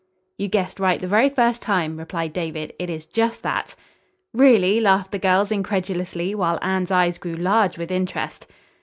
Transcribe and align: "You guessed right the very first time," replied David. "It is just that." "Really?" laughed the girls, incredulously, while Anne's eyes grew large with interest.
"You 0.39 0.47
guessed 0.47 0.79
right 0.79 0.99
the 0.99 1.05
very 1.07 1.29
first 1.29 1.61
time," 1.61 1.95
replied 1.97 2.33
David. 2.33 2.73
"It 2.79 2.89
is 2.89 3.05
just 3.05 3.43
that." 3.43 3.75
"Really?" 4.33 4.79
laughed 4.81 5.11
the 5.11 5.19
girls, 5.19 5.51
incredulously, 5.51 6.33
while 6.33 6.57
Anne's 6.63 6.89
eyes 6.89 7.19
grew 7.19 7.35
large 7.35 7.77
with 7.77 7.91
interest. 7.91 8.47